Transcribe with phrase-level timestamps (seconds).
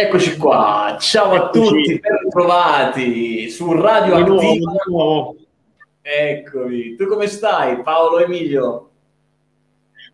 [0.00, 5.34] Eccoci qua, ciao a tutti, ben trovati su Radio Attiva.
[6.00, 8.90] Eccomi, tu come stai Paolo Emilio?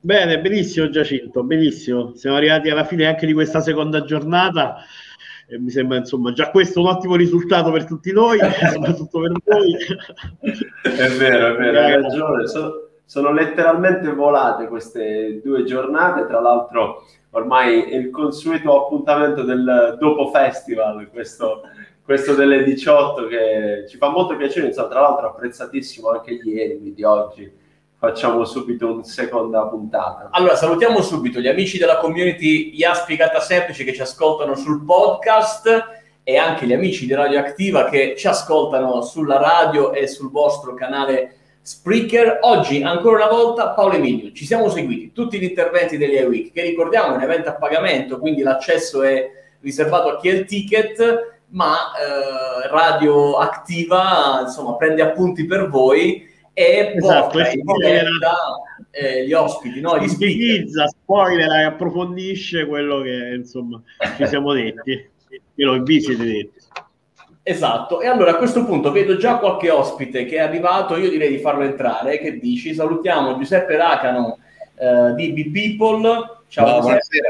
[0.01, 2.15] Bene, benissimo Giacinto, benissimo.
[2.15, 4.77] Siamo arrivati alla fine anche di questa seconda giornata
[5.47, 8.39] e mi sembra insomma già questo un ottimo risultato per tutti noi,
[8.73, 9.77] soprattutto per voi.
[10.81, 12.47] È vero, è vero, hai ragione.
[12.47, 19.97] Sono, sono letteralmente volate queste due giornate, tra l'altro ormai è il consueto appuntamento del
[19.99, 21.63] dopo festival, questo,
[22.03, 27.05] questo delle 18 che ci fa molto piacere, insomma, tra l'altro apprezzatissimo anche ieri, di
[27.05, 27.63] oggi.
[27.97, 30.29] Facciamo subito una seconda puntata.
[30.31, 36.37] Allora, salutiamo subito gli amici della community Iaspigata Semplice che ci ascoltano sul podcast e
[36.37, 41.37] anche gli amici di Radio Activa che ci ascoltano sulla radio e sul vostro canale
[41.65, 42.41] Spreaker.
[42.43, 46.61] Oggi, ancora una volta, Paolo Emilio, ci siamo seguiti tutti gli interventi degli iWeek, che
[46.61, 51.39] ricordiamo è un evento a pagamento, quindi l'accesso è riservato a chi ha il ticket,
[51.49, 58.37] ma eh, Radio Activa, insomma, prende appunti per voi e esatto, porta in diretta
[58.91, 59.99] eh, gli ospiti, no?
[59.99, 60.67] Gli speaker.
[60.87, 63.81] spoiler e approfondisce quello che, insomma,
[64.19, 65.13] ci siamo detti.
[65.55, 66.61] Io vi siete detti.
[67.47, 71.29] Esatto, e allora a questo punto vedo già qualche ospite che è arrivato, io direi
[71.29, 72.73] di farlo entrare, che dici?
[72.73, 74.39] Salutiamo Giuseppe Racano
[74.77, 77.21] eh, di B People, ciao no, Giuseppe.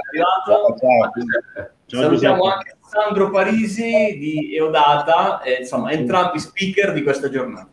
[0.46, 0.76] Ciao, ciao.
[0.78, 2.54] ciao Salutiamo Giuseppe.
[2.54, 7.70] anche Sandro Parisi di Eodata, eh, insomma entrambi speaker di questa giornata.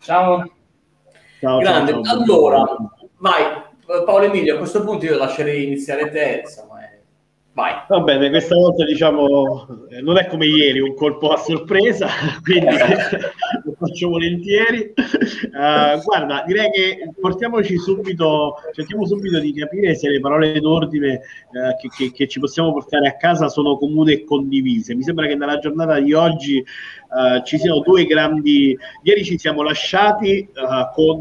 [0.00, 0.50] Ciao.
[1.38, 2.64] ciao Grande, ciao, allora,
[3.18, 3.70] vai
[4.04, 6.71] Paolo Emilio, a questo punto io lascerei iniziare te, insomma
[7.54, 7.74] Vai.
[7.86, 12.08] Va bene, questa volta diciamo eh, non è come ieri, un colpo a sorpresa,
[12.42, 12.64] quindi
[13.64, 14.94] lo faccio volentieri.
[14.96, 21.76] Uh, guarda, direi che portiamoci subito, cerchiamo subito di capire se le parole d'ordine uh,
[21.78, 24.94] che, che, che, ci possiamo portare a casa sono comuni e condivise.
[24.94, 26.64] Mi sembra che nella giornata di oggi
[27.12, 28.76] uh, ci siano due grandi.
[29.02, 30.48] Ieri ci siamo lasciati
[30.94, 31.18] con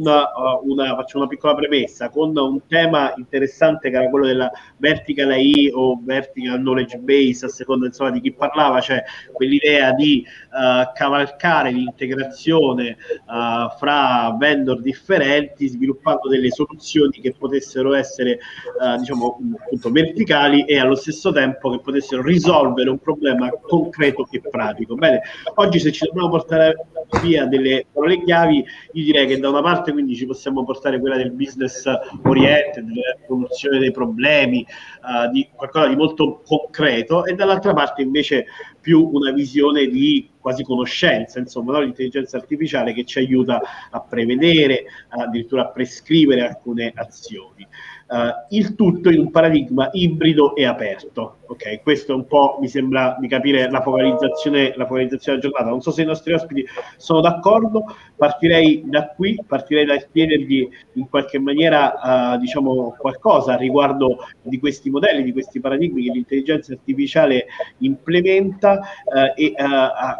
[0.63, 5.72] una, faccio una piccola premessa, con un tema interessante che era quello della vertical AI
[5.74, 11.72] o vertical knowledge base, a seconda insomma, di chi parlava, cioè quell'idea di uh, cavalcare
[11.72, 18.40] l'integrazione uh, fra vendor differenti, sviluppando delle soluzioni che potessero essere
[18.80, 24.41] uh, diciamo appunto verticali e allo stesso tempo che potessero risolvere un problema concreto e
[24.41, 24.96] pratico.
[24.96, 25.22] Bene,
[25.56, 26.86] oggi se ci dobbiamo portare
[27.22, 31.18] via delle parole chiavi, io direi che da una parte quindi ci possiamo portare quella
[31.18, 31.86] del business
[32.24, 34.66] oriented, della soluzione dei problemi,
[35.02, 38.46] uh, di qualcosa di molto concreto, e dall'altra parte invece
[38.80, 41.81] più una visione di quasi conoscenza, insomma, no?
[41.81, 47.68] l'intelligenza artificiale che ci aiuta a prevedere, addirittura a prescrivere alcune azioni.
[48.11, 51.38] Uh, il tutto in un paradigma ibrido e aperto.
[51.45, 55.72] Ok, questo è un po' mi sembra di capire la focalizzazione, la focalizzazione della giornata.
[55.72, 56.66] Non so se i nostri ospiti
[56.97, 57.85] sono d'accordo.
[58.17, 64.89] Partirei da qui, partirei da chiedergli in qualche maniera uh, diciamo qualcosa riguardo di questi
[64.89, 67.45] modelli, di questi paradigmi che l'intelligenza artificiale
[67.77, 69.53] implementa uh, e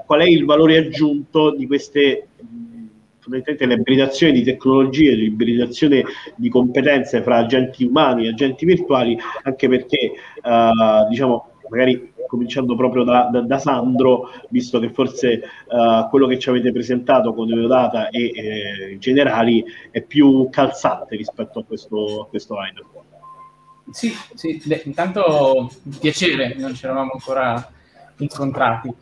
[0.06, 2.30] qual è il valore aggiunto di queste
[3.38, 6.04] l'ibridazione di tecnologie, l'ibridazione
[6.36, 10.12] di competenze fra agenti umani e agenti virtuali, anche perché
[10.44, 16.40] uh, diciamo magari cominciando proprio da, da, da, Sandro, visto che forse uh, quello che
[16.40, 22.28] ci avete presentato con Eudata e eh, generali è più calzante rispetto a questo, a
[22.28, 22.88] questo item.
[23.92, 25.70] Sì, sì, beh, intanto
[26.00, 27.70] piacere, non ci eravamo ancora
[28.18, 28.94] incontrati.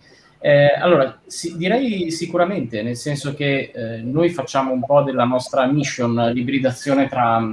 [0.41, 5.65] Eh, allora, sì, direi sicuramente, nel senso che eh, noi facciamo un po' della nostra
[5.65, 7.45] mission, l'ibridazione tra,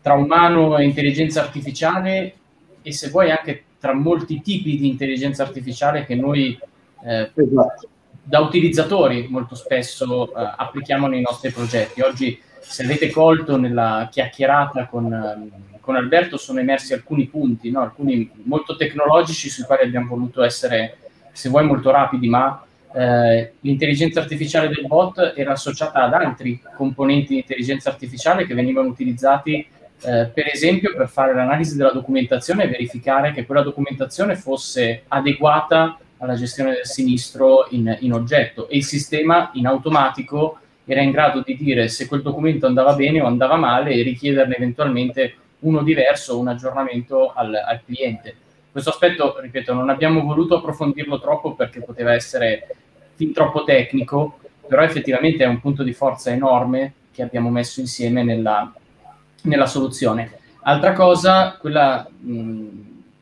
[0.00, 2.34] tra umano e intelligenza artificiale
[2.80, 6.56] e se vuoi anche tra molti tipi di intelligenza artificiale che noi
[7.04, 7.88] eh, esatto.
[8.22, 12.02] da utilizzatori molto spesso eh, applichiamo nei nostri progetti.
[12.02, 15.50] Oggi, se avete colto nella chiacchierata con,
[15.80, 17.80] con Alberto, sono emersi alcuni punti, no?
[17.80, 20.98] alcuni molto tecnologici sui quali abbiamo voluto essere
[21.32, 22.64] se vuoi molto rapidi, ma
[22.94, 28.88] eh, l'intelligenza artificiale del bot era associata ad altri componenti di intelligenza artificiale che venivano
[28.88, 29.66] utilizzati
[30.04, 35.96] eh, per esempio per fare l'analisi della documentazione e verificare che quella documentazione fosse adeguata
[36.18, 41.42] alla gestione del sinistro in, in oggetto e il sistema in automatico era in grado
[41.44, 46.34] di dire se quel documento andava bene o andava male e richiederne eventualmente uno diverso
[46.34, 48.34] o un aggiornamento al, al cliente.
[48.72, 52.74] Questo aspetto, ripeto, non abbiamo voluto approfondirlo troppo perché poteva essere
[53.14, 58.22] fin troppo tecnico, però effettivamente è un punto di forza enorme che abbiamo messo insieme
[58.22, 58.72] nella,
[59.42, 60.38] nella soluzione.
[60.62, 62.68] Altra cosa, quella mh,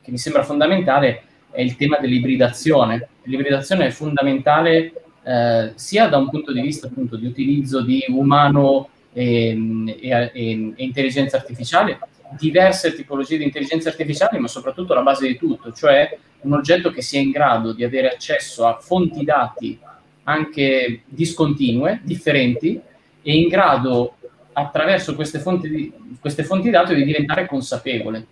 [0.02, 3.08] che mi sembra fondamentale, è il tema dell'ibridazione.
[3.24, 4.92] L'ibridazione è fondamentale
[5.24, 9.58] eh, sia da un punto di vista appunto di utilizzo di umano e,
[10.00, 11.98] e, e, e intelligenza artificiale,
[12.38, 17.02] diverse tipologie di intelligenza artificiale, ma soprattutto la base di tutto, cioè un oggetto che
[17.02, 19.78] sia in grado di avere accesso a fonti dati
[20.24, 22.80] anche discontinue, differenti,
[23.22, 24.14] e in grado
[24.52, 28.26] attraverso queste fonti, di, queste fonti dati di diventare consapevole.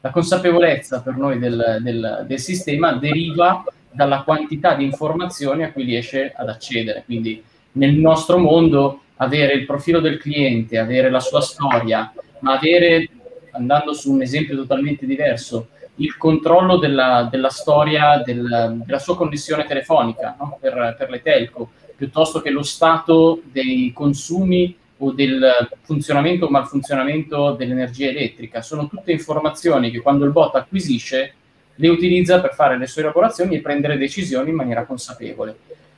[0.00, 5.84] La consapevolezza per noi del, del, del sistema deriva dalla quantità di informazioni a cui
[5.84, 7.04] riesce ad accedere.
[7.04, 7.42] Quindi
[7.72, 13.08] nel nostro mondo avere il profilo del cliente, avere la sua storia, ma avere,
[13.54, 19.64] andando su un esempio totalmente diverso, il controllo della, della storia del, della sua connessione
[19.64, 20.58] telefonica no?
[20.60, 27.52] per, per le telco, piuttosto che lo stato dei consumi o del funzionamento o malfunzionamento
[27.52, 28.62] dell'energia elettrica.
[28.62, 31.34] Sono tutte informazioni che quando il bot acquisisce
[31.76, 35.56] le utilizza per fare le sue elaborazioni e prendere decisioni in maniera consapevole.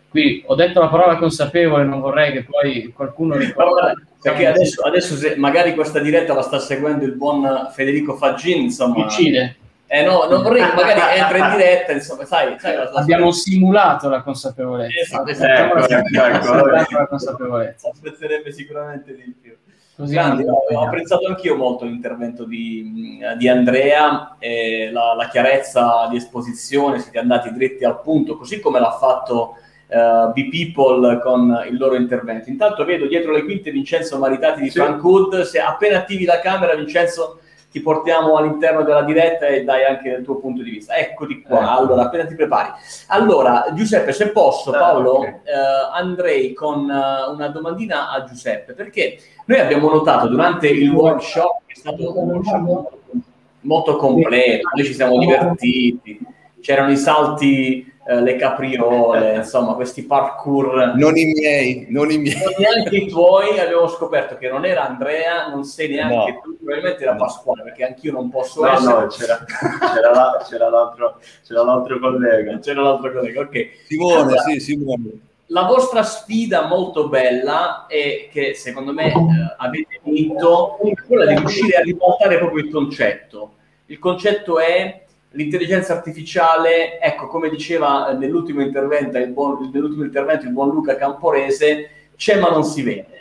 [0.08, 3.94] Qui ho detto la parola consapevole, non vorrei che poi qualcuno ricorda.
[4.31, 9.05] Perché adesso, adesso se magari questa diretta la sta seguendo il buon Federico Faggin, insomma.
[9.05, 9.56] Uccide.
[9.88, 14.08] Eh no, non vorrei che magari entra in diretta, insomma, sai, sai la, Abbiamo simulato
[14.08, 15.00] la consapevolezza.
[15.00, 17.90] Esatto, esatto, ecco, ecco, la consapevolezza.
[17.94, 19.56] Apprezzerebbe sicuramente di più.
[19.99, 26.99] Grande, ho apprezzato anch'io molto l'intervento di, di Andrea, eh, la, la, chiarezza di esposizione,
[26.99, 29.56] siete andati dritti al punto, così come l'ha fatto
[29.88, 32.48] uh, B-People con il loro intervento.
[32.50, 34.78] Intanto vedo dietro le quinte Vincenzo Maritati di sì.
[34.78, 37.40] Frank Hood, se appena attivi la camera Vincenzo
[37.76, 40.94] ti portiamo all'interno della diretta e dai anche il tuo punto di vista.
[40.94, 41.70] Eccoti qua, ecco.
[41.70, 42.70] allora appena ti prepari.
[43.08, 45.30] Allora Giuseppe, se posso ah, Paolo, okay.
[45.44, 51.62] eh, andrei con uh, una domandina a Giuseppe, perché noi abbiamo notato durante il workshop,
[51.66, 52.94] che è stato un workshop
[53.60, 56.18] molto completo, noi ci siamo divertiti,
[56.62, 60.94] c'erano i salti, eh, le capriole, insomma, questi parkour.
[60.94, 62.40] Non i miei, non i miei.
[62.40, 66.40] Non neanche i tuoi, abbiamo scoperto che non era Andrea, non sei neanche no.
[66.40, 68.94] tu, probabilmente era Pasquale, perché anch'io non posso no, essere.
[68.94, 69.44] No, c'era,
[69.92, 72.58] c'era, la, c'era, l'altro, c'era l'altro collega.
[72.60, 73.68] C'era l'altro collega, ok.
[73.86, 75.10] Simone, allora, sì, Simone
[75.50, 79.14] la vostra sfida molto bella e che secondo me eh,
[79.56, 83.52] avete vinto è quella di riuscire a riportare proprio il concetto.
[83.86, 85.05] Il concetto è
[85.36, 91.90] l'intelligenza artificiale, ecco, come diceva nell'ultimo intervento il buon, nell'ultimo intervento il buon Luca Camporese,
[92.16, 93.14] c'è ma non si vede.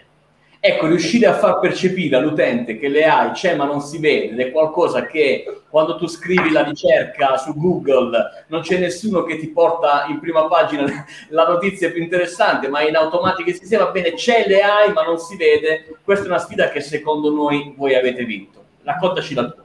[0.60, 4.40] Ecco, riuscire a far percepire all'utente che le AI c'è ma non si vede ed
[4.40, 9.50] è qualcosa che quando tu scrivi la ricerca su Google non c'è nessuno che ti
[9.50, 10.84] porta in prima pagina
[11.30, 15.20] la notizia più interessante, ma in automatico si sistema, bene, c'è le AI ma non
[15.20, 15.86] si vede.
[16.04, 18.64] Questa è una sfida che secondo noi voi avete vinto.
[18.82, 19.65] Raccontaci la tua.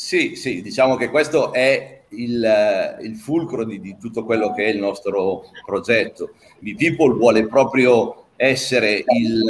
[0.00, 4.68] Sì, sì, diciamo che questo è il, il fulcro di, di, tutto quello che è
[4.68, 6.34] il nostro progetto.
[6.76, 9.44] People vuole proprio essere il,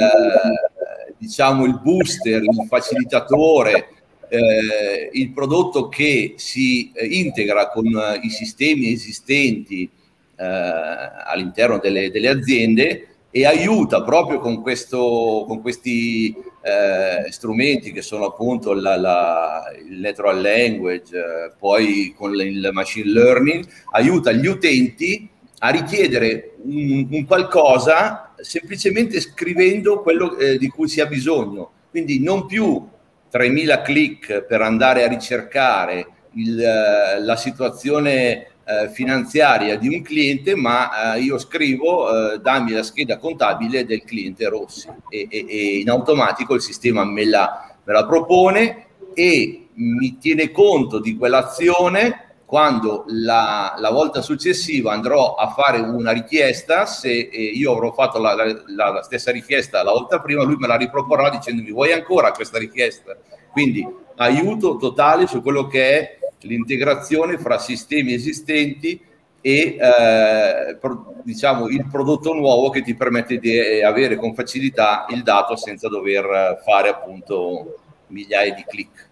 [1.19, 3.89] diciamo, il booster, il facilitatore,
[4.27, 9.87] eh, il prodotto che si eh, integra con eh, i sistemi esistenti
[10.35, 18.01] eh, all'interno delle, delle, aziende e aiuta proprio con, questo, con questi eh, strumenti che
[18.01, 24.47] sono appunto la, la, il natural language, eh, poi con il machine learning, aiuta gli
[24.47, 31.71] utenti a richiedere un, un qualcosa semplicemente scrivendo quello eh, di cui si ha bisogno.
[31.89, 32.87] Quindi non più
[33.31, 40.55] 3.000 click per andare a ricercare il, eh, la situazione eh, finanziaria di un cliente,
[40.55, 45.77] ma eh, io scrivo eh, dammi la scheda contabile del cliente Rossi e, e, e
[45.79, 48.85] in automatico il sistema me la, me la propone
[49.15, 56.11] e mi tiene conto di quell'azione quando la, la, volta successiva andrò a fare una
[56.11, 60.55] richiesta, se eh, io avrò fatto la, la, la, stessa richiesta la volta prima, lui
[60.57, 63.17] me la riproporrà dicendomi vuoi ancora questa richiesta?
[63.51, 68.99] Quindi aiuto totale su quello che è l'integrazione fra sistemi esistenti
[69.41, 75.05] e eh, pro, diciamo il prodotto nuovo che ti permette di eh, avere con facilità
[75.09, 77.77] il dato senza dover fare appunto
[78.07, 79.08] migliaia di click.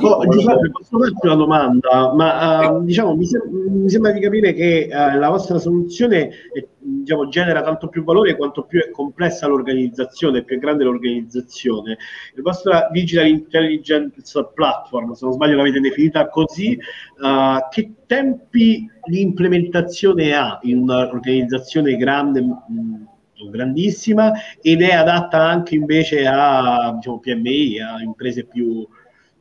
[0.00, 2.12] Oh, Giuseppe, posso farti una domanda?
[2.14, 6.66] Ma uh, diciamo, mi, sem- mi, sembra di capire che uh, la vostra soluzione è,
[6.78, 11.98] diciamo, genera tanto più valore quanto più è complessa l'organizzazione, più è grande l'organizzazione.
[12.34, 16.78] La vostra Digital Intelligence Platform, se non sbaglio l'avete definita così,
[17.18, 22.40] uh, che tempi di implementazione ha in un'organizzazione grande?
[22.40, 23.14] Mh,
[23.50, 28.86] grandissima ed è adatta anche invece a diciamo, PMI, a imprese più,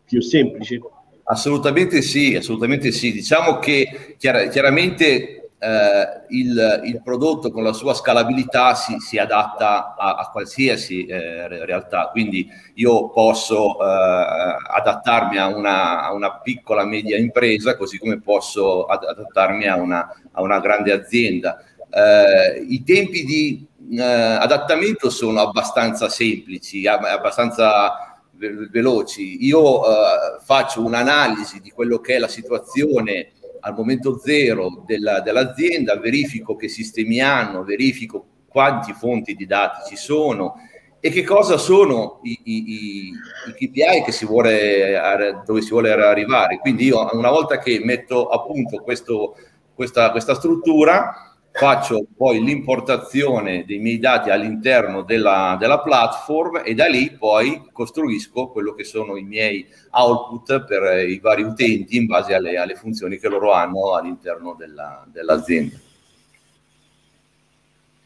[0.05, 0.79] più semplici?
[1.23, 3.11] Assolutamente sì, assolutamente sì.
[3.11, 9.95] Diciamo che chiar- chiaramente eh, il, il, prodotto con la sua scalabilità si, si adatta
[9.97, 16.85] a, a qualsiasi eh, realtà, quindi io posso eh, adattarmi a una, a una, piccola
[16.85, 21.59] media impresa così come posso ad- adattarmi a una, a una grande azienda.
[21.89, 29.45] Eh, I tempi di eh, adattamento sono abbastanza semplici, abbastanza veloci.
[29.45, 35.97] Io eh, faccio un'analisi di quello che è la situazione al momento zero della, dell'azienda,
[35.97, 40.55] verifico che sistemi hanno, verifico quanti fonti di dati ci sono
[40.99, 43.13] e che cosa sono i, i, i,
[43.53, 44.99] KPI che si vuole,
[45.45, 46.57] dove si vuole arrivare.
[46.57, 49.35] Quindi io una volta che metto a punto questo,
[49.73, 51.24] questa, questa struttura,
[51.57, 58.49] faccio poi l'importazione dei miei dati all'interno della, della, platform e da lì poi costruisco
[58.49, 63.17] quello che sono i miei output per i vari utenti in base alle, alle funzioni
[63.17, 65.77] che loro hanno all'interno della, dell'azienda.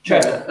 [0.02, 0.46] Cioè,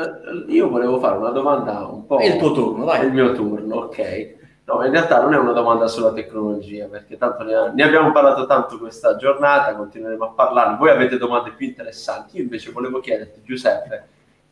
[0.49, 2.19] io volevo fare una domanda un po'...
[2.19, 3.01] È il tuo turno, vai.
[3.01, 4.37] È il mio turno, ok.
[4.69, 8.45] No, in realtà non è una domanda sulla tecnologia, perché tanto ne, ne, abbiamo parlato
[8.45, 10.77] tanto questa giornata, continueremo a parlarne.
[10.77, 12.37] Voi avete domande più interessanti.
[12.37, 14.09] Io invece volevo chiederti, Giuseppe,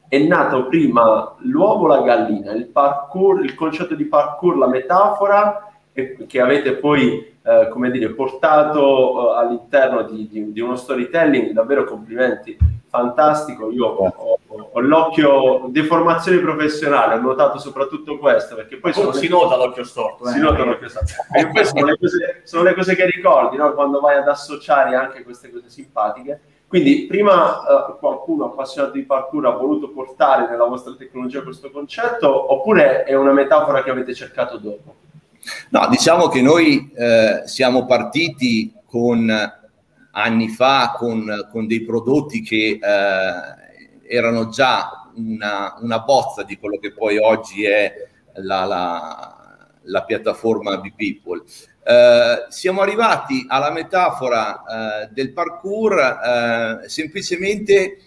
[0.09, 2.53] è nato prima l'uovo o la gallina?
[2.53, 9.35] Il parkour, il concetto di parkour, la metafora che avete poi, eh, come dire, portato
[9.35, 12.57] eh, all'interno di, di, di uno storytelling, davvero complimenti
[12.89, 13.71] fantastico.
[13.71, 14.36] Io ho,
[14.73, 19.29] ho, l'occhio deformazione professionale, ho notato soprattutto questo perché poi oh, si le...
[19.29, 20.29] nota l'occhio storto.
[20.29, 20.33] Eh?
[20.33, 21.13] Si nota l'occhio storto.
[21.31, 23.73] Perché poi sono le, cose, sono le cose che ricordi no?
[23.75, 26.41] quando vai ad associare anche queste cose simpatiche.
[26.69, 32.53] Quindi, prima uh, qualcuno appassionato di parkour ha voluto portare nella vostra tecnologia questo concetto,
[32.53, 34.97] oppure è una metafora che avete cercato dopo?
[35.69, 39.31] No, diciamo che noi eh, siamo partiti con
[40.11, 43.66] anni fa con, con dei prodotti che eh,
[44.09, 47.93] erano già una, una, bozza di quello che poi oggi è
[48.35, 49.37] la, la,
[49.83, 51.43] la piattaforma B-People.
[51.83, 54.63] Eh, siamo arrivati alla metafora
[55.05, 57.99] eh, del parkour eh, semplicemente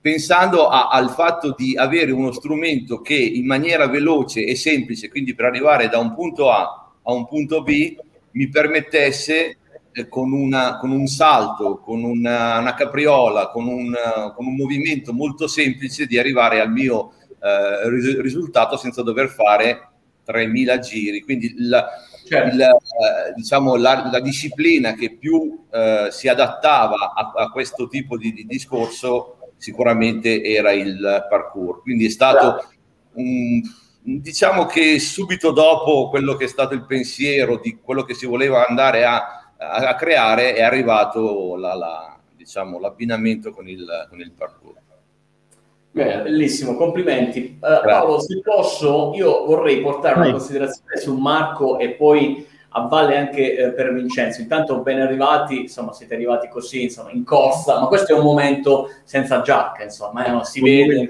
[0.00, 5.34] pensando a, al fatto di avere uno strumento che in maniera veloce e semplice, quindi
[5.34, 7.96] per arrivare da un punto A a un punto B,
[8.32, 9.58] mi permettesse
[10.08, 13.94] con, una, con, un salto, con una, una capriola, con un,
[14.34, 17.88] con un, movimento molto semplice di arrivare al mio eh,
[18.20, 19.90] risultato senza dover fare
[20.26, 21.20] 3.000 giri.
[21.22, 21.86] Quindi la,
[22.26, 22.54] certo.
[22.54, 28.16] il, eh, diciamo, la, la, disciplina che più eh, si adattava a, a, questo tipo
[28.16, 31.82] di, di, discorso sicuramente era il parkour.
[31.82, 32.64] Quindi è stato
[33.14, 33.60] un
[34.04, 38.66] diciamo che subito dopo quello che è stato il pensiero di quello che si voleva
[38.66, 44.74] andare a a, creare è arrivato la, la, diciamo, l'abbinamento con il, con il parkour.
[45.92, 47.58] Beh, bellissimo, complimenti.
[47.60, 53.18] Uh, Paolo, se posso, io vorrei portare una considerazione su Marco e poi a valle
[53.18, 54.40] anche eh, per Vincenzo.
[54.40, 58.90] Intanto ben arrivati, insomma, siete arrivati così, insomma, in corsa, ma questo è un momento
[59.04, 61.06] senza giacca, insomma, eh, no, si vede.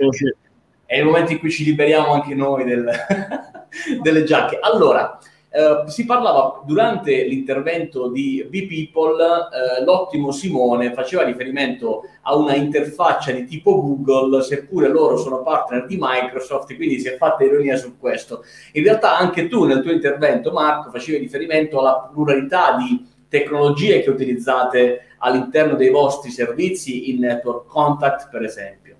[0.84, 2.90] È il momento in cui ci liberiamo anche noi del,
[4.02, 4.58] delle giacche.
[4.60, 5.16] Allora,
[5.52, 13.32] Uh, si parlava durante l'intervento di B-People, uh, l'ottimo Simone faceva riferimento a una interfaccia
[13.32, 17.98] di tipo Google, seppure loro sono partner di Microsoft, quindi si è fatta ironia su
[17.98, 18.44] questo.
[18.72, 24.08] In realtà anche tu nel tuo intervento, Marco, facevi riferimento alla pluralità di tecnologie che
[24.08, 28.96] utilizzate all'interno dei vostri servizi, in network contact per esempio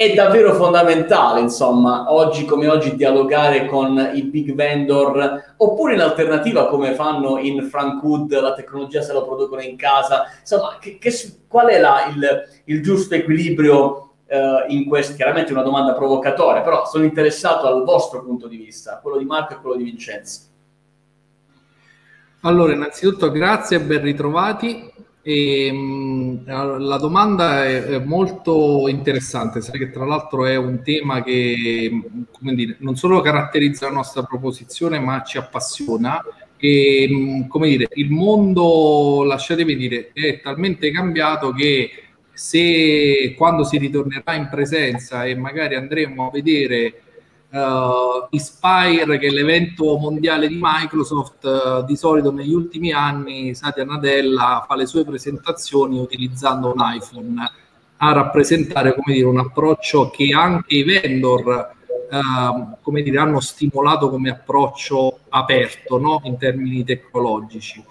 [0.00, 6.68] è davvero fondamentale, insomma, oggi come oggi dialogare con i big vendor, oppure in alternativa
[6.68, 11.12] come fanno in Frankwood, la tecnologia se la producono in casa, insomma, che, che,
[11.46, 15.14] qual è la, il, il, giusto equilibrio uh, in questo?
[15.16, 19.52] Chiaramente una domanda provocatoria, però sono interessato al vostro punto di vista, quello di Marco
[19.52, 20.40] e quello di Vincenzo.
[22.40, 25.08] Allora, innanzitutto grazie e ben ritrovati.
[25.22, 31.90] E, mh, la domanda è, molto interessante, sai che tra l'altro è un tema che
[32.40, 36.22] dire, non solo caratterizza la nostra proposizione, ma ci appassiona.
[36.56, 41.90] E, mh, come dire, il mondo, lasciatemi dire, è talmente cambiato che
[42.32, 47.02] se quando si ritornerà in presenza e magari andremo a vedere
[47.50, 53.84] uh, Inspire, che è l'evento mondiale di Microsoft, uh, di solito negli ultimi anni Satya
[53.84, 57.52] Nadella fa le sue presentazioni utilizzando un iPhone
[58.02, 61.74] a rappresentare come dire, un approccio che anche i vendor
[62.10, 66.20] uh, come dire, hanno stimolato come approccio aperto no?
[66.24, 67.84] in termini tecnologici.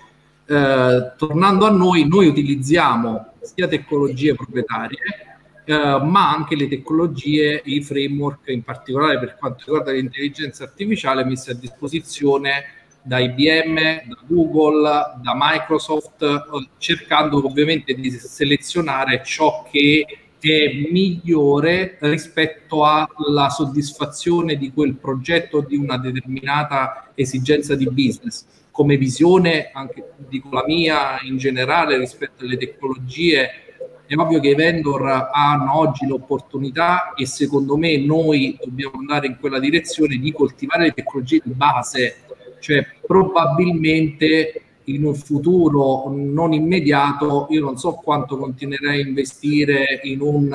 [0.49, 5.38] eh, tornando a noi, noi utilizziamo sia tecnologie proprietarie,
[5.69, 11.51] eh, ma anche le tecnologie, i framework, in particolare per quanto riguarda l'intelligenza artificiale, messe
[11.51, 12.63] a disposizione
[13.03, 14.81] da IBM, da Google,
[15.21, 20.07] da Microsoft, eh, cercando ovviamente di selezionare ciò che
[20.39, 28.43] è migliore rispetto alla soddisfazione di quel progetto o di una determinata esigenza di business.
[28.71, 33.68] Come visione, anche dico la mia in generale rispetto alle tecnologie,
[34.09, 39.37] è ovvio che i vendor hanno oggi l'opportunità e secondo me noi dobbiamo andare in
[39.39, 42.15] quella direzione di coltivare le tecnologie di base,
[42.59, 50.21] cioè probabilmente in un futuro non immediato io non so quanto continuerei a investire in
[50.21, 50.51] un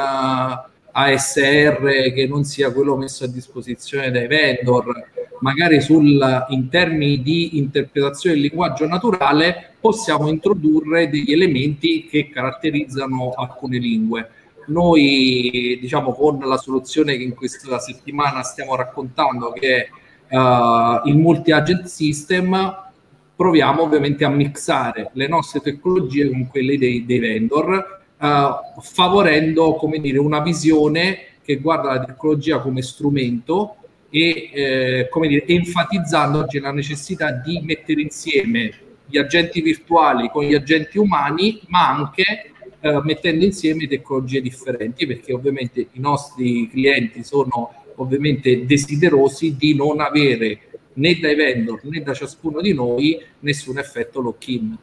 [0.96, 5.08] ASR che non sia quello messo a disposizione dai vendor,
[5.40, 13.32] magari sul, in termini di interpretazione del linguaggio naturale possiamo introdurre degli elementi che caratterizzano
[13.32, 14.30] alcune lingue.
[14.66, 19.88] Noi, diciamo, con la soluzione che in questa settimana stiamo raccontando, che
[20.26, 22.82] è uh, il multi-agent system,
[23.34, 30.00] proviamo ovviamente a mixare le nostre tecnologie con quelle dei, dei vendor uh, favorendo come
[30.00, 33.76] dire, una visione che guarda la tecnologia come strumento
[34.08, 38.72] e eh, come dire, enfatizzando oggi la necessità di mettere insieme
[39.06, 45.32] gli agenti virtuali con gli agenti umani, ma anche eh, mettendo insieme tecnologie differenti, perché
[45.32, 50.60] ovviamente i nostri clienti sono ovviamente desiderosi di non avere
[50.94, 54.76] né dai vendor né da ciascuno di noi nessun effetto lock-in.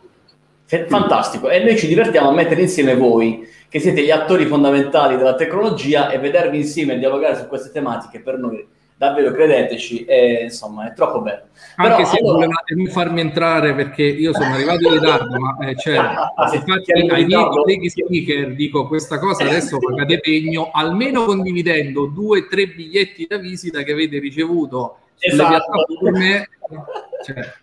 [0.87, 5.35] Fantastico, e noi ci divertiamo a mettere insieme voi, che siete gli attori fondamentali della
[5.35, 10.87] tecnologia, e vedervi insieme e dialogare su queste tematiche per noi, davvero credeteci, è, insomma,
[10.87, 11.47] è troppo bello.
[11.75, 12.33] Anche Però, se allora...
[12.33, 16.91] volevate non farmi entrare perché io sono arrivato in ritardo, ma eh, cioè, ah, infatti
[16.91, 22.67] ai miei colleghi speaker dico questa cosa, adesso pagate pegno, almeno condividendo due o tre
[22.67, 25.49] biglietti da visita che avete ricevuto esatto.
[25.49, 26.49] piattaforme.
[27.21, 27.53] Cioè.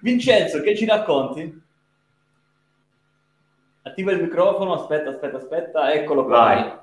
[0.00, 1.62] Vincenzo, che ci racconti?
[3.84, 6.38] Attiva il microfono, aspetta, aspetta, aspetta, eccolo qua.
[6.38, 6.80] Vai.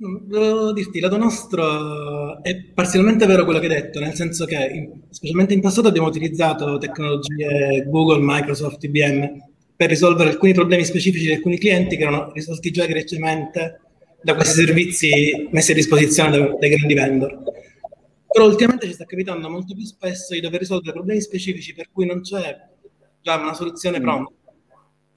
[0.00, 5.02] Volevo dirti, lato nostro è parzialmente vero quello che hai detto, nel senso che in,
[5.10, 9.42] specialmente in passato abbiamo utilizzato tecnologie Google, Microsoft, IBM
[9.74, 13.80] per risolvere alcuni problemi specifici di alcuni clienti che erano risolti già recentemente
[14.22, 17.42] da questi servizi messi a disposizione dai, dai grandi vendor.
[18.26, 22.06] Però ultimamente ci sta capitando molto più spesso di dover risolvere problemi specifici per cui
[22.06, 22.56] non c'è
[23.20, 24.02] già una soluzione mm.
[24.02, 24.32] pronta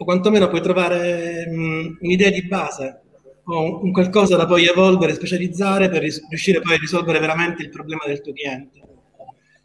[0.02, 3.02] o quantomeno puoi trovare mh, un'idea di base
[3.44, 7.70] o un, qualcosa da poi evolvere, specializzare per ris- riuscire poi a risolvere veramente il
[7.70, 8.80] problema del tuo cliente.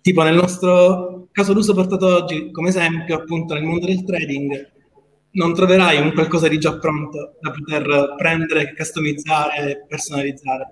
[0.02, 4.72] Tipo nel nostro caso d'uso portato oggi come esempio, appunto nel mondo del trading,
[5.32, 10.66] non troverai un qualcosa di già pronto da poter prendere, customizzare e personalizzare.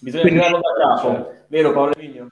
[0.00, 2.28] Bisogna Quindi, crearlo da capo, vero Paolo Vigno?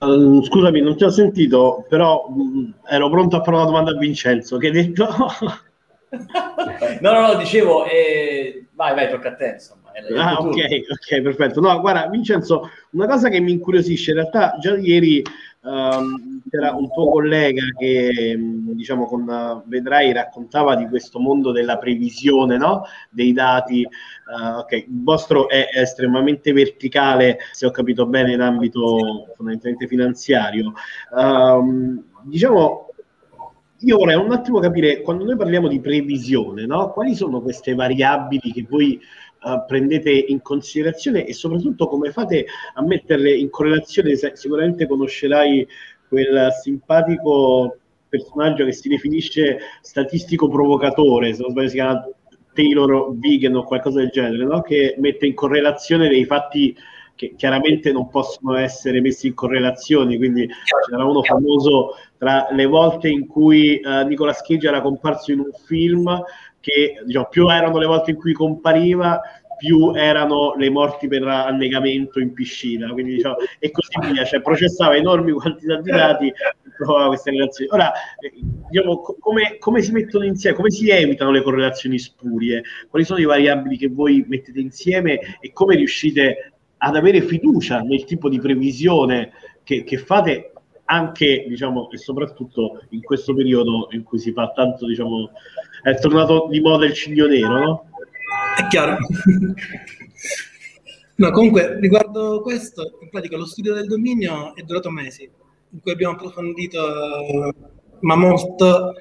[0.00, 3.90] Uh, scusami, non ti ho sentito, però mh, mm, ero pronto a fare una domanda
[3.90, 4.56] a Vincenzo.
[4.56, 5.06] Che hai detto?
[7.00, 9.92] no, no, no, dicevo, eh, vai, vai, tocca a te, insomma.
[10.16, 10.56] Ah, ok,
[10.88, 11.60] ok, perfetto.
[11.60, 15.22] No, guarda, Vincenzo, una cosa che mi incuriosisce, in realtà già ieri
[15.62, 21.78] um, c'era un tuo collega che, mm, diciamo, con Vedrai raccontava di questo mondo della
[21.78, 22.84] previsione, no?
[23.10, 23.82] Dei dati.
[23.82, 30.72] Uh, ok, il vostro è, estremamente verticale, se ho capito bene, in ambito fondamentalmente finanziario.
[31.10, 32.90] Um, diciamo,
[33.82, 36.92] io vorrei un attimo capire, quando noi parliamo di previsione, no?
[36.92, 39.00] quali sono queste variabili che voi
[39.42, 44.14] uh, prendete in considerazione e soprattutto come fate a metterle in correlazione?
[44.16, 45.66] Sicuramente conoscerai
[46.08, 47.76] quel simpatico
[48.08, 52.08] personaggio che si definisce statistico provocatore, se non sbaglio si chiama
[52.52, 54.60] Taylor Vegan o qualcosa del genere, no?
[54.60, 56.76] che mette in correlazione dei fatti
[57.14, 60.48] che chiaramente non possono essere messi in correlazione, quindi
[60.88, 65.50] c'era uno famoso tra le volte in cui uh, Nicolas Cage era comparso in un
[65.66, 66.08] film
[66.60, 69.20] che diciamo, più erano le volte in cui compariva,
[69.60, 74.96] più erano le morti per annegamento in piscina, quindi diciamo, e così via, cioè processava
[74.96, 76.34] enormi quantità di dati e
[76.78, 77.70] trovava queste relazioni.
[77.70, 77.92] Ora,
[78.70, 82.62] diciamo, come, come, si mettono insieme, come si evitano le correlazioni spurie?
[82.88, 88.04] Quali sono i variabili che voi mettete insieme e come riuscite ad avere fiducia nel
[88.04, 90.52] tipo di previsione che, che fate
[90.86, 95.30] anche diciamo e soprattutto in questo periodo in cui si fa tanto diciamo
[95.82, 97.90] è tornato di moda il cigno nero no?
[98.56, 98.96] è chiaro
[101.16, 105.28] no comunque riguardo questo in pratica lo studio del dominio è durato mesi
[105.72, 107.54] in cui abbiamo approfondito,
[108.00, 108.94] ma molto,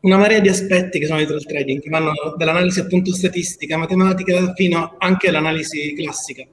[0.00, 4.52] una marea di aspetti che sono dietro il trading, che vanno dall'analisi appunto statistica, matematica,
[4.54, 6.44] fino anche all'analisi classica.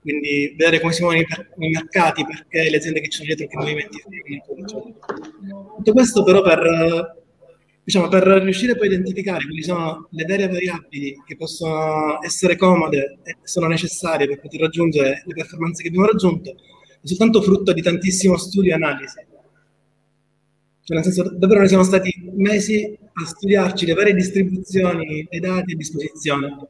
[0.00, 1.24] Quindi vedere come si muovono
[1.58, 4.94] i, mercati, perché le aziende che ci sono dietro, che movimenti fanno.
[5.76, 7.23] Tutto questo però per,
[7.84, 13.18] diciamo, per riuscire poi a identificare quali sono le vere variabili che possono essere comode
[13.22, 17.82] e sono necessarie per poter raggiungere le performance che abbiamo raggiunto, è soltanto frutto di
[17.82, 19.32] tantissimo studio e analisi
[20.84, 25.72] cioè, nel senso, davvero noi siamo stati mesi a studiarci le varie distribuzioni dei dati
[25.72, 26.68] a disposizione.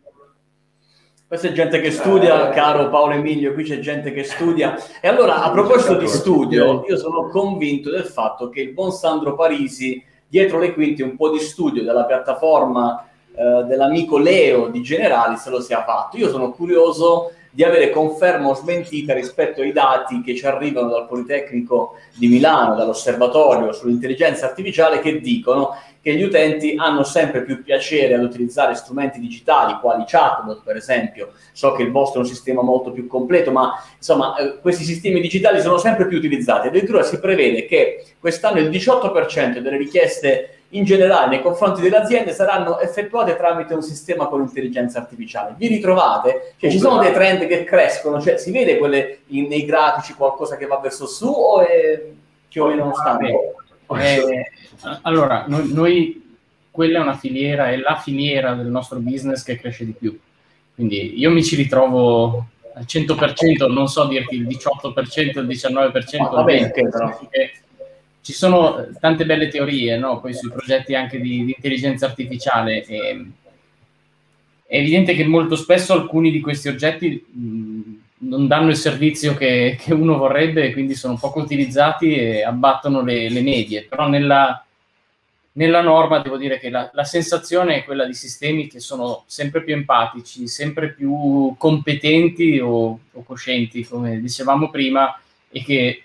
[1.27, 4.77] Questa è gente che studia, caro Paolo Emilio, qui c'è gente che studia.
[5.01, 9.35] E allora, a proposito di studio, io sono convinto del fatto che il buon Sandro
[9.35, 10.01] Parisi,
[10.35, 15.49] dietro le quinte, un po' di studio della piattaforma eh, dell'amico Leo di Generali se
[15.49, 16.17] lo sia fatto.
[16.17, 21.07] Io sono curioso di avere conferma o smentita rispetto ai dati che ci arrivano dal
[21.07, 28.13] Politecnico di Milano, dall'osservatorio sull'intelligenza artificiale, che dicono che gli utenti hanno sempre più piacere
[28.13, 31.31] ad utilizzare strumenti digitali, quali chatbot per esempio.
[31.53, 35.23] So che il vostro è un sistema molto più completo, ma insomma eh, questi sistemi
[35.23, 36.69] digitali sono sempre più utilizzati.
[36.69, 42.33] Addirittura si prevede che quest'anno il 18% delle richieste in generale nei confronti delle aziende
[42.33, 45.55] saranno effettuate tramite un sistema con intelligenza artificiale.
[45.57, 46.53] Vi ritrovate?
[46.59, 48.21] Cioè, ci sono dei trend che crescono?
[48.21, 52.03] Cioè, si vede quelle in, nei grafici qualcosa che va verso su o è
[52.47, 53.55] più o meno stabile?
[53.89, 54.51] Eh,
[55.03, 56.37] allora, noi, noi,
[56.71, 60.19] quella è una filiera, è la filiera del nostro business che cresce di più.
[60.75, 66.29] Quindi io mi ci ritrovo al 100%, non so dirti il 18%, il 19%, ah,
[66.29, 67.19] va bene, però
[68.21, 70.19] ci sono tante belle teorie no?
[70.19, 72.85] poi sui progetti anche di, di intelligenza artificiale.
[72.85, 73.27] E,
[74.67, 79.77] è evidente che molto spesso alcuni di questi oggetti mh, non danno il servizio che,
[79.81, 83.85] che, uno vorrebbe, quindi sono poco utilizzati e abbattono le, le medie.
[83.85, 84.65] Però nella,
[85.53, 89.63] nella, norma devo dire che la, la, sensazione è quella di sistemi che sono sempre
[89.63, 95.19] più empatici, sempre più competenti o, o coscienti, come dicevamo prima,
[95.51, 96.03] e che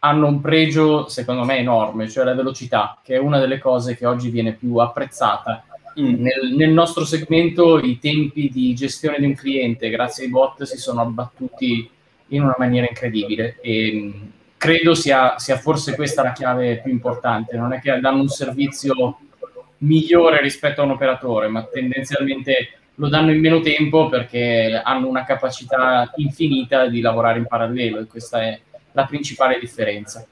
[0.00, 4.06] hanno un pregio, secondo me, enorme, cioè la velocità, che è una delle cose che
[4.06, 5.64] oggi viene più apprezzata.
[5.98, 6.22] Mm.
[6.22, 10.78] Nel, nel, nostro segmento i tempi di gestione di un cliente, grazie ai bot, si
[10.78, 11.88] sono abbattuti
[12.28, 14.22] in una maniera incredibile e mm,
[14.56, 17.56] credo sia, sia forse questa la chiave più importante.
[17.56, 19.18] Non è che danno un servizio
[19.78, 25.24] migliore rispetto a un operatore, ma tendenzialmente lo danno in meno tempo perché hanno una
[25.24, 28.60] capacità infinita di lavorare in parallelo e questa è
[28.92, 30.26] la principale differenza.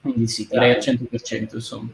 [0.00, 1.88] Quindi sì, direi al 100%, insomma.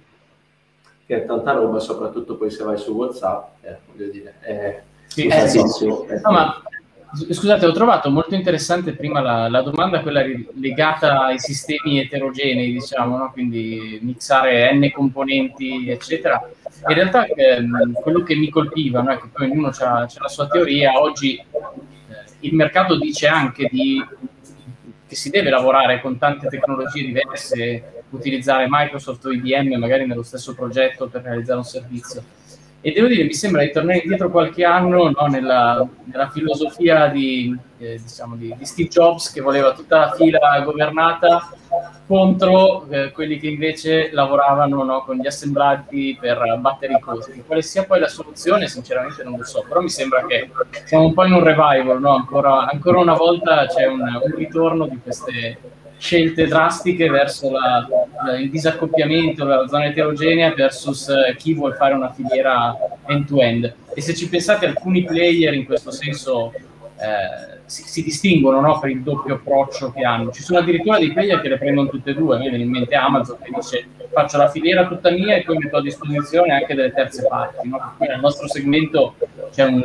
[1.08, 4.82] Che è tanta roba, soprattutto poi se vai su WhatsApp, eh, voglio dire, è...
[5.06, 5.86] Sì, eh, sì, sì.
[5.86, 6.62] No, ma
[7.10, 10.22] Scusate, ho trovato molto interessante prima la, la, domanda, quella
[10.60, 13.30] legata ai sistemi eterogenei, diciamo, no?
[13.32, 16.38] quindi mixare n componenti, eccetera.
[16.86, 19.10] In realtà ehm, quello che mi colpiva no?
[19.10, 21.00] è che poi ognuno ha la sua teoria.
[21.00, 21.44] Oggi eh,
[22.40, 24.04] il mercato dice anche di
[25.08, 30.54] che si deve lavorare con tante tecnologie diverse, utilizzare Microsoft o IBM magari nello stesso
[30.54, 32.22] progetto per realizzare un servizio.
[32.80, 37.56] E devo dire, mi sembra di tornare indietro qualche anno no, nella, nella, filosofia di,
[37.78, 41.50] eh, diciamo di, di, Steve Jobs che voleva tutta la fila governata
[42.06, 47.42] contro eh, quelli che invece lavoravano no, con gli assemblati per abbattere i costi.
[47.44, 50.48] Quale sia poi la soluzione, sinceramente non lo so, però mi sembra che
[50.84, 52.14] siamo un po' in un revival, no?
[52.14, 55.58] ancora, ancora, una volta c'è un, un ritorno di queste
[55.98, 57.86] scelte drastiche verso la,
[58.24, 63.74] la, il disaccoppiamento, la zona eterogenea versus eh, chi vuole fare una filiera end-to-end.
[63.94, 68.90] E se ci pensate, alcuni player in questo senso eh, si, si, distinguono no, per
[68.90, 70.30] il doppio approccio che hanno.
[70.30, 72.38] Ci sono addirittura dei player che le prendono tutte e due.
[72.38, 75.76] Mi viene in mente Amazon che dice faccio la filiera tutta mia e poi metto
[75.76, 77.68] a disposizione anche delle terze parti.
[77.68, 77.94] No?
[77.96, 79.14] Quindi nel nostro segmento
[79.52, 79.82] c'è un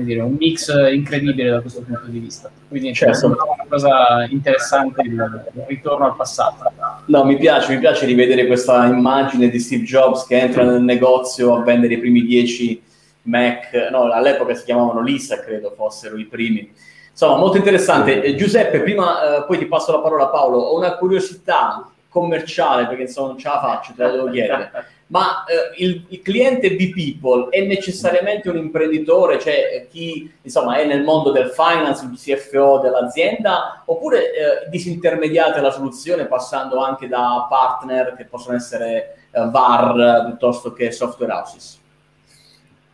[0.00, 2.50] dire, un mix incredibile da questo punto di vista.
[2.68, 3.36] Quindi certo.
[3.72, 5.12] Cosa interessante il,
[5.54, 6.70] il, ritorno al passato.
[7.06, 11.54] No, mi piace, mi piace rivedere questa immagine di Steve Jobs che entra nel negozio
[11.54, 12.82] a vendere i primi dieci
[13.22, 16.70] Mac, no, all'epoca si chiamavano Lisa, credo fossero i primi.
[17.10, 18.22] Insomma, molto interessante.
[18.22, 22.86] Eh, Giuseppe, prima eh, poi ti passo la parola a Paolo, ho una curiosità commerciale
[22.86, 24.70] perché insomma non ce la faccio, te la devo chiedere
[25.12, 31.02] ma eh, il, il, cliente B-People è necessariamente un imprenditore, cioè chi insomma è nel
[31.02, 38.14] mondo del finance, il CFO dell'azienda, oppure eh, disintermediate la soluzione passando anche da partner
[38.16, 41.78] che possono essere eh, VAR piuttosto che software houses?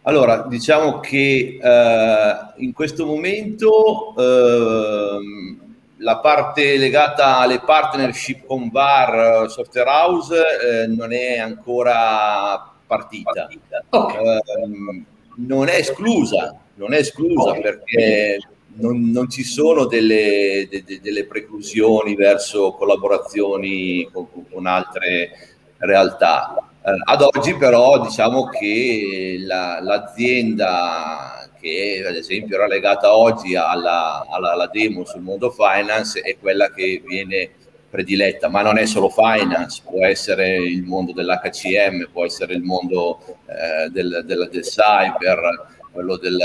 [0.02, 5.67] Allora, diciamo che eh, in questo momento ehm,
[5.98, 13.48] la parte legata alle partnership con VAR, eh, software house, eh, non è ancora partita.
[13.88, 14.36] Okay.
[14.36, 15.02] Eh,
[15.36, 17.62] non è esclusa, non è esclusa okay.
[17.62, 18.38] perché
[18.74, 25.30] non, non, ci sono delle, de, de, delle, preclusioni verso collaborazioni con, con altre
[25.78, 26.56] realtà.
[26.82, 34.24] Eh, ad oggi però diciamo che la, l'azienda che ad esempio era legata oggi alla,
[34.28, 37.50] alla, alla, demo sul mondo finance è quella che viene
[37.90, 43.18] prediletta, ma non è solo finance, può essere il mondo dell'HCM, può essere il mondo
[43.46, 46.38] eh, del, del, del, cyber, quello del,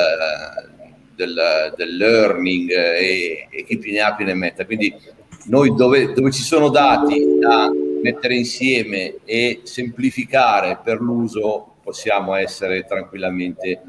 [1.16, 4.66] del, del learning e, e, chi più ne ha più ne metta.
[4.66, 4.96] Quindi
[5.46, 7.70] noi dove, dove ci sono dati da
[8.02, 13.82] mettere insieme e semplificare per l'uso possiamo essere tranquillamente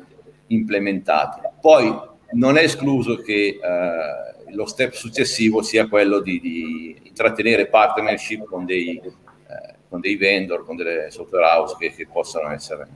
[0.55, 1.41] implementati.
[1.61, 1.95] Poi
[2.33, 8.65] non è escluso che eh, lo step successivo sia quello di, di intrattenere partnership con
[8.65, 12.87] dei, eh, con dei, vendor, con delle software house che, che possano essere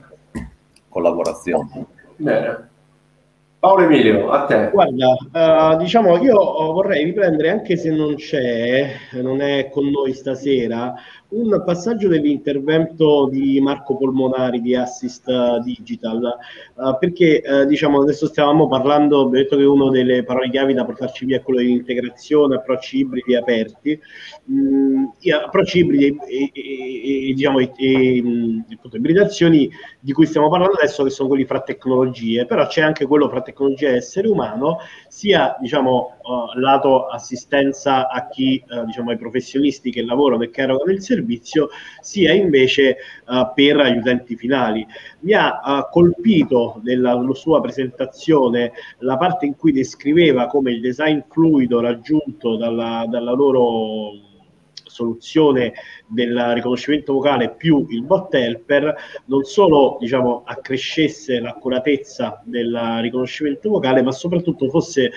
[0.89, 1.85] collaborazioni.
[2.15, 2.69] Bene.
[3.59, 4.69] Paolo Emilio, a te.
[4.71, 6.33] Guarda, uh, diciamo, io
[6.71, 8.89] vorrei riprendere, anche se non c'è,
[9.21, 10.93] non è con noi stasera,
[11.29, 16.37] un passaggio dell'intervento di Marco Polmonari di Assist Digital,
[16.75, 20.85] uh, perché uh, diciamo adesso stavamo parlando, abbiamo detto che uno delle parole chiavi da
[20.85, 23.99] portarci via è quello dell'integrazione, approcci ibridi aperti,
[24.51, 25.05] mm,
[25.43, 28.23] approcci ibridi e, e, e diciamo e, e
[28.73, 33.05] appunto, ibridazioni di cui stiamo parlando adesso che sono quelli fra tecnologie, però c'è anche
[33.05, 39.09] quello fra tecnologia e essere umano, sia diciamo uh, lato assistenza a chi, uh, diciamo
[39.09, 41.69] ai professionisti che lavorano e che erogano il servizio,
[42.01, 44.85] sia invece uh, per gli utenti finali.
[45.21, 51.79] Mi ha colpito nella sua presentazione la parte in cui descriveva come il design fluido
[51.81, 54.28] raggiunto dalla, dalla loro
[54.99, 55.73] soluzione
[56.05, 64.01] del riconoscimento vocale più il bot helper non solo diciamo, accrescesse l'accuratezza del riconoscimento vocale,
[64.01, 65.11] ma soprattutto fosse eh,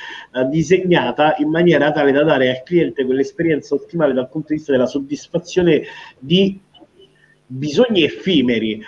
[0.49, 4.87] disegnata in maniera tale da dare al cliente quell'esperienza ottimale dal punto di vista della
[4.87, 5.83] soddisfazione
[6.19, 6.61] di
[7.47, 8.81] bisogni effimeri.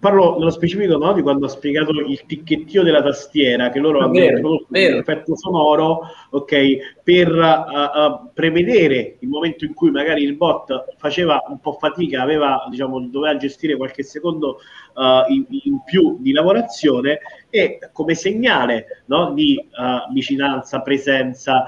[0.00, 4.18] Parlo nello specifico no, di quando ha spiegato il ticchettio della tastiera, che loro hanno
[4.18, 6.00] introdotto un effetto sonoro
[6.30, 11.72] okay, per uh, uh, prevedere il momento in cui magari il bot faceva un po'
[11.72, 14.60] fatica, aveva, diciamo, doveva gestire qualche secondo
[14.94, 17.18] uh, in, in, più di lavorazione
[17.50, 19.68] e come segnale no, di
[20.12, 21.64] vicinanza, presenza,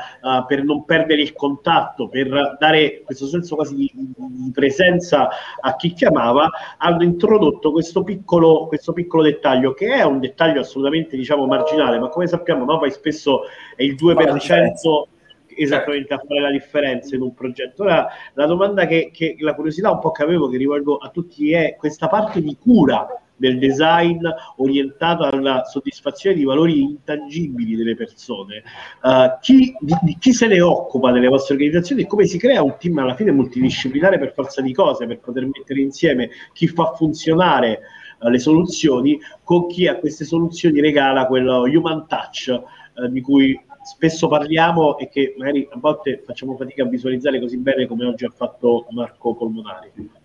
[0.47, 5.95] per non perdere il contatto, per dare questo senso quasi di, di presenza a chi
[5.95, 11.99] chiamava hanno introdotto questo piccolo, questo piccolo dettaglio, che è un dettaglio assolutamente diciamo marginale,
[11.99, 13.43] ma come sappiamo no, poi spesso
[13.75, 15.19] è il 2%
[15.63, 17.83] esattamente a fare la differenza in un progetto.
[17.83, 21.53] Ora, la domanda che, che la curiosità un po' che avevo, che rivolgo a tutti,
[21.53, 23.07] è questa parte di cura
[23.41, 24.21] del design
[24.57, 28.63] orientato alla soddisfazione di valori intangibili delle persone.
[29.03, 32.77] Uh, chi, di, chi, se ne occupa delle vostre organizzazioni e come si crea un
[32.79, 37.81] team alla fine multidisciplinare per forza di cose, per poter mettere insieme chi fa funzionare
[38.21, 42.63] uh, le soluzioni con chi a queste soluzioni regala quello human touch
[42.95, 47.59] uh, di cui spesso parliamo e che magari a volte facciamo fatica a visualizzare così
[47.59, 50.19] bene come oggi ha fatto Marco Polmonari.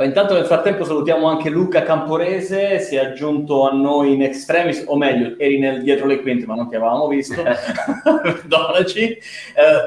[0.00, 4.96] Intanto nel frattempo salutiamo anche Luca Camporese, si è aggiunto a noi in extremis, o
[4.96, 9.00] meglio, eri nel, dietro le quinte ma non ti avevamo visto, perdonaci.
[9.00, 9.18] Eh,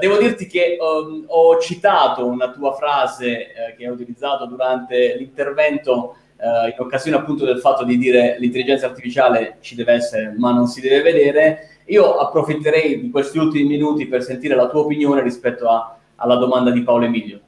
[0.02, 6.18] devo dirti che um, ho citato una tua frase eh, che hai utilizzato durante l'intervento
[6.36, 10.68] eh, in occasione appunto del fatto di dire l'intelligenza artificiale ci deve essere ma non
[10.68, 11.70] si deve vedere.
[11.86, 16.72] Io approfitterei di questi ultimi minuti per sentire la tua opinione rispetto a, alla domanda
[16.72, 17.40] di Paolo Emilio.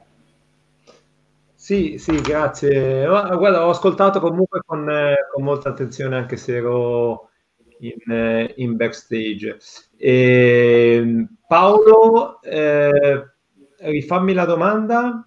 [1.54, 3.06] Sì, sì, grazie.
[3.06, 7.30] Guarda, ho ascoltato comunque con, eh, con molta attenzione anche se ero
[7.78, 9.58] in, eh, in backstage.
[9.96, 13.30] E, ehm, Paolo, eh,
[13.78, 15.24] rifammi la domanda.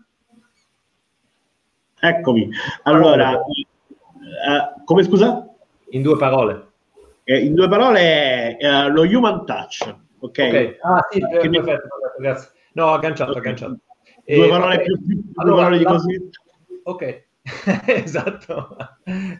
[2.00, 2.50] Eccomi.
[2.84, 5.48] Allora, eh, come scusa?
[5.90, 6.67] In due parole.
[7.30, 9.82] Eh, in due parole è lo human touch.
[10.20, 10.30] Ok.
[10.30, 10.78] okay.
[10.82, 11.88] Ah, sì, perfetto, perfetto,
[12.20, 12.52] grazie.
[12.72, 13.42] No, agganciato, okay.
[13.42, 13.80] agganciato.
[14.24, 16.30] Due eh, parole più, più allora, due parole di così.
[16.84, 17.24] Ok,
[17.86, 18.78] esatto,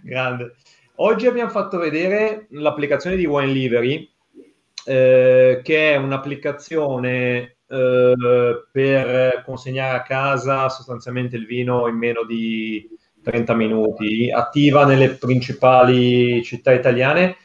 [0.04, 0.56] grande.
[0.96, 4.12] Oggi abbiamo fatto vedere l'applicazione di Wine Livery,
[4.86, 12.86] eh, che è un'applicazione eh, per consegnare a casa sostanzialmente il vino in meno di
[13.24, 17.38] 30 minuti, attiva nelle principali città italiane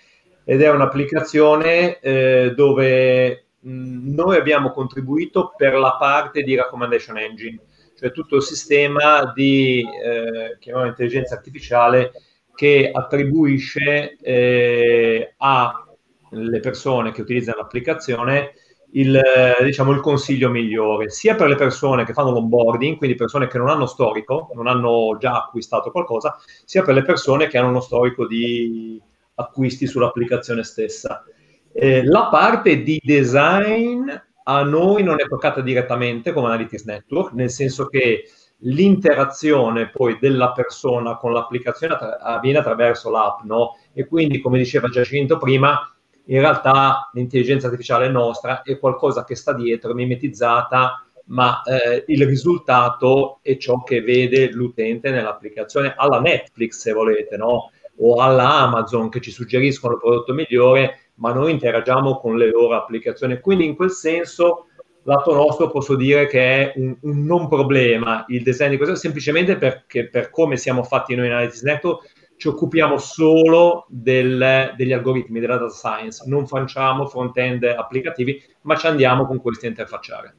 [0.44, 7.58] ed è un'applicazione eh, dove mh, noi abbiamo contribuito per la parte di recommendation engine,
[7.98, 12.12] cioè tutto il sistema di eh, intelligenza artificiale
[12.54, 18.52] che attribuisce eh, alle persone che utilizzano l'applicazione
[18.92, 19.20] il,
[19.62, 23.68] diciamo, il consiglio migliore, sia per le persone che fanno l'onboarding, quindi persone che non
[23.68, 28.26] hanno storico, non hanno già acquistato qualcosa, sia per le persone che hanno uno storico
[28.26, 29.00] di
[29.42, 31.24] acquisti sull'applicazione stessa.
[31.72, 34.10] Eh, la parte di design
[34.44, 38.24] a noi non è toccata direttamente come Analytics Network, nel senso che
[38.64, 43.76] l'interazione poi della persona con l'applicazione attra- avviene attraverso l'app, no?
[43.92, 45.80] E quindi, come diceva Giacinto prima,
[46.26, 53.38] in realtà l'intelligenza artificiale nostra è qualcosa che sta dietro, mimetizzata, ma eh, il risultato
[53.42, 57.70] è ciò che vede l'utente nell'applicazione, alla Netflix se volete, no?
[58.04, 62.74] O alla Amazon che ci suggeriscono il prodotto migliore, ma noi interagiamo con le loro
[62.74, 63.40] applicazioni.
[63.40, 64.66] Quindi in quel senso,
[65.04, 69.56] lato nostro, posso dire che è un, un non problema il design di questo, semplicemente
[69.56, 75.38] perché per come siamo fatti noi in Analytics Network, ci occupiamo solo del, degli algoritmi,
[75.38, 80.34] della data science, non facciamo front-end applicativi, ma ci andiamo con questi a interfacciare.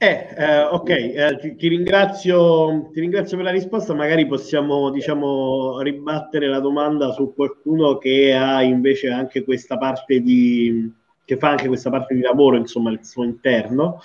[0.00, 3.94] Eh, eh, ok, eh, ti, ti, ringrazio, ti ringrazio per la risposta.
[3.94, 10.88] Magari possiamo diciamo, ribattere la domanda su qualcuno che ha invece anche questa parte di,
[11.24, 14.00] che fa anche questa parte di lavoro, insomma, il suo interno,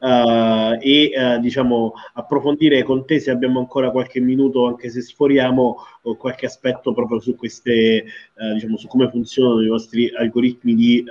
[0.00, 5.76] uh, e uh, diciamo approfondire con te se abbiamo ancora qualche minuto, anche se sforiamo
[6.18, 8.04] qualche aspetto proprio su queste,
[8.34, 11.04] uh, diciamo, su come funzionano i vostri algoritmi di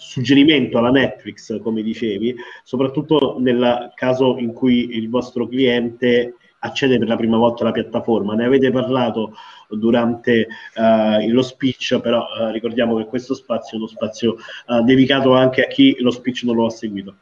[0.00, 2.34] suggerimento alla Netflix, come dicevi,
[2.64, 8.34] soprattutto nel caso in cui il vostro cliente accede per la prima volta alla piattaforma.
[8.34, 9.34] Ne avete parlato
[9.68, 14.36] durante uh, lo speech, però uh, ricordiamo che questo spazio è uno spazio
[14.66, 17.14] uh, dedicato anche a chi lo speech non lo ha seguito.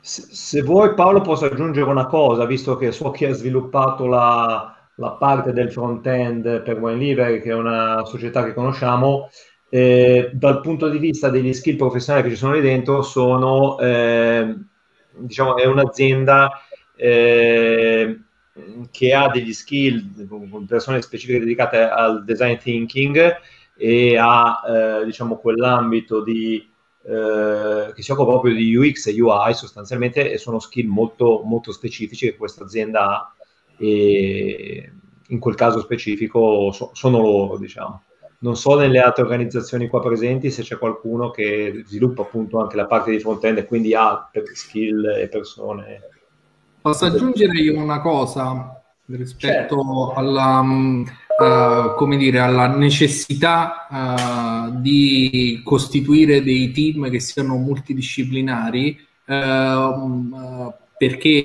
[0.00, 4.77] Se, se vuoi Paolo posso aggiungere una cosa, visto che so chi ha sviluppato la,
[4.98, 9.30] la parte del front-end per OneLiver, che è una società che conosciamo,
[9.68, 14.56] eh, dal punto di vista degli skill professionali che ci sono lì dentro, sono, eh,
[15.16, 16.50] diciamo, è un'azienda
[16.96, 18.20] eh,
[18.90, 23.36] che ha degli skill, persone specifiche dedicate al design thinking
[23.76, 26.68] e ha, eh, diciamo, quell'ambito di,
[27.04, 31.70] eh, che si occupa proprio di UX e UI sostanzialmente e sono skill molto, molto
[31.70, 33.32] specifici che questa azienda ha
[33.78, 34.92] e
[35.28, 38.02] in quel caso specifico so, sono loro, diciamo.
[38.40, 42.86] Non so nelle altre organizzazioni qua presenti se c'è qualcuno che sviluppa appunto anche la
[42.86, 46.00] parte di front-end e quindi ha skill e persone.
[46.80, 50.12] Posso aggiungere io una cosa rispetto certo.
[50.14, 58.98] alla, uh, come dire, alla necessità uh, di costituire dei team che siano multidisciplinari.
[59.26, 61.44] Uh, perché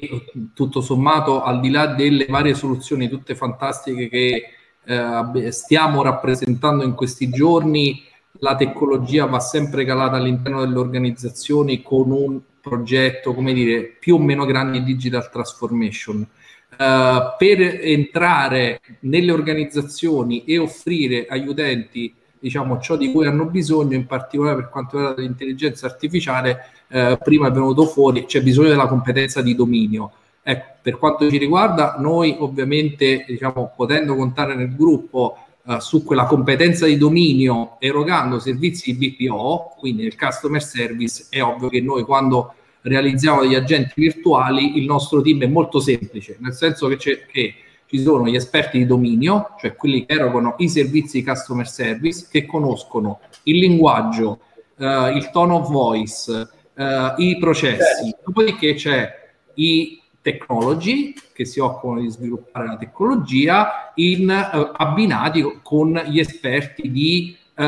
[0.53, 4.43] tutto sommato al di là delle varie soluzioni tutte fantastiche che
[4.85, 8.03] eh, stiamo rappresentando in questi giorni,
[8.39, 14.19] la tecnologia va sempre calata all'interno delle organizzazioni con un progetto, come dire, più o
[14.19, 16.27] meno grande di digital transformation.
[16.75, 22.11] Uh, per entrare nelle organizzazioni e offrire agli utenti
[22.43, 27.47] diciamo, ciò di cui hanno bisogno, in particolare per quanto riguarda l'intelligenza artificiale, eh, prima
[27.47, 30.11] è venuto fuori, c'è bisogno della competenza di dominio.
[30.43, 36.25] Ecco, per quanto ci riguarda, noi ovviamente, diciamo, potendo contare nel gruppo eh, su quella
[36.25, 42.03] competenza di dominio erogando servizi di BPO, quindi nel customer service, è ovvio che noi
[42.03, 47.25] quando realizziamo degli agenti virtuali, il nostro team è molto semplice, nel senso che, c'è,
[47.25, 47.55] che
[47.93, 52.25] ci sono gli esperti di dominio, cioè quelli che erogano i servizi di customer service,
[52.27, 54.39] che conoscono il linguaggio,
[54.79, 58.05] eh, il tone of voice, eh, i processi.
[58.05, 58.21] Certo.
[58.25, 65.93] Dopodiché c'è i technology che si occupano di sviluppare la tecnologia in, eh, abbinati con
[66.07, 67.63] gli esperti di eh,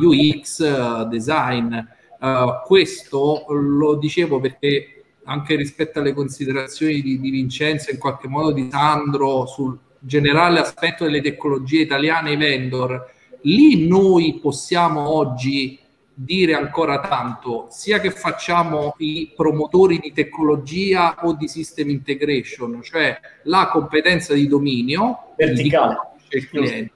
[0.00, 1.76] UX, design.
[2.20, 4.93] Uh, questo lo dicevo perché
[5.24, 11.04] anche rispetto alle considerazioni di, di Vincenzo, in qualche modo di Sandro sul generale aspetto
[11.04, 13.10] delle tecnologie italiane e vendor,
[13.42, 15.78] lì noi possiamo oggi
[16.14, 23.18] dire ancora tanto, sia che facciamo i promotori di tecnologia o di system integration, cioè
[23.44, 25.96] la competenza di dominio verticale.
[26.28, 26.92] il cliente,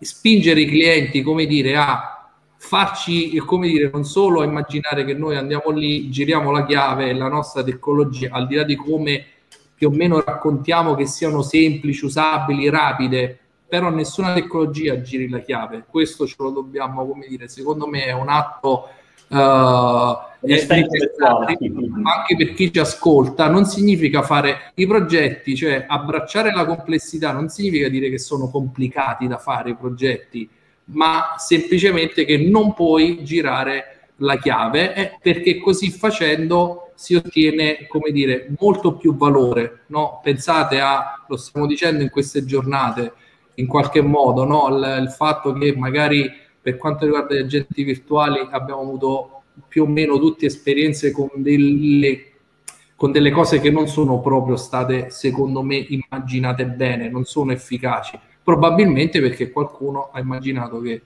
[0.00, 2.17] spingere i clienti, come dire, a
[2.68, 7.28] farci, come dire, non solo immaginare che noi andiamo lì, giriamo la chiave e la
[7.28, 9.24] nostra tecnologia, al di là di come
[9.74, 15.86] più o meno raccontiamo che siano semplici, usabili, rapide, però nessuna tecnologia giri la chiave.
[15.88, 18.88] Questo ce lo dobbiamo, come dire, secondo me è un atto
[19.28, 20.26] uh, anche
[22.36, 27.88] per chi ci ascolta, non significa fare i progetti, cioè abbracciare la complessità non significa
[27.88, 30.46] dire che sono complicati da fare i progetti,
[30.90, 38.10] ma semplicemente che non puoi girare la chiave eh, perché così facendo si ottiene, come
[38.10, 39.84] dire, molto più valore.
[39.86, 40.20] No?
[40.22, 43.12] Pensate a, lo stiamo dicendo in queste giornate,
[43.54, 44.68] in qualche modo, no?
[44.68, 46.28] il, il fatto che magari
[46.60, 52.32] per quanto riguarda gli agenti virtuali abbiamo avuto più o meno tutte esperienze con delle,
[52.96, 58.18] con delle cose che non sono proprio state, secondo me, immaginate bene, non sono efficaci.
[58.48, 61.02] Probabilmente perché qualcuno ha immaginato che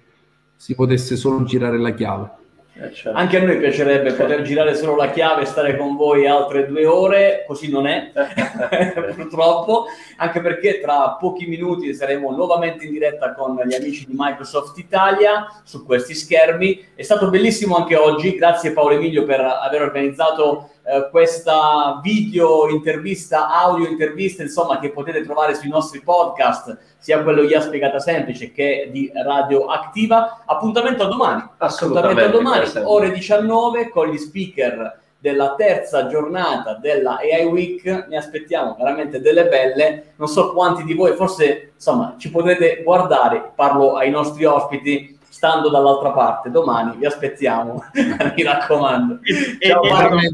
[0.55, 2.31] si potesse solo girare la chiave.
[2.75, 3.19] Eh, certo.
[3.19, 6.87] Anche a noi piacerebbe poter girare solo la chiave e stare con voi altre due
[6.87, 8.13] ore, così non è,
[9.17, 9.87] purtroppo,
[10.19, 15.45] anche perché tra pochi minuti saremo nuovamente in diretta con gli amici di Microsoft Italia
[15.65, 16.91] su questi schermi.
[16.95, 23.49] È stato bellissimo anche oggi, grazie Paolo Emilio per aver organizzato eh, questa video intervista,
[23.49, 28.89] audio intervista, insomma, che potete trovare sui nostri podcast, sia quello ha spiegata semplice che
[28.93, 30.43] di Radio Attiva.
[30.45, 31.49] Appuntamento a domani.
[31.57, 37.85] Appuntamento a domani, ore 19, con gli speaker della terza giornata della AI Week.
[38.09, 40.15] Ne aspettiamo veramente delle belle.
[40.17, 43.53] Non so quanti di voi, forse, insomma, ci potete guardare.
[43.55, 46.51] Parlo ai nostri ospiti stando dall'altra parte.
[46.51, 47.83] Domani vi aspettiamo,
[48.37, 49.21] mi raccomando.
[49.23, 50.33] E, ciao, e,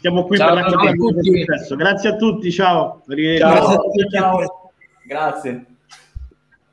[0.00, 1.76] siamo qui ciao, per raccontare il successo.
[1.76, 3.02] Grazie a tutti, ciao.
[3.06, 3.36] ciao.
[3.38, 4.08] Grazie.
[4.10, 4.72] ciao.
[5.06, 5.66] Grazie.